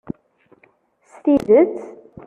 S 1.11 1.13
tidet? 1.23 1.73